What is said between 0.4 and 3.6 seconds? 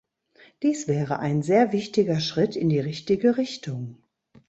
Dies wäre ein sehr wichtiger Schritt in die richtige